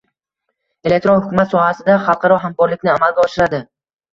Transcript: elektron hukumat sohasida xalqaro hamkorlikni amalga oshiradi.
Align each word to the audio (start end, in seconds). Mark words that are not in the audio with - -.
elektron 0.91 1.19
hukumat 1.19 1.53
sohasida 1.53 1.99
xalqaro 2.09 2.41
hamkorlikni 2.47 2.93
amalga 2.99 3.29
oshiradi. 3.29 3.65